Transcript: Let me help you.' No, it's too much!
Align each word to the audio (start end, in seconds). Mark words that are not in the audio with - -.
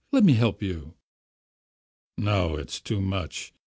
Let 0.11 0.23
me 0.23 0.33
help 0.33 0.63
you.' 0.63 0.95
No, 2.17 2.55
it's 2.55 2.81
too 2.81 3.01
much! 3.01 3.53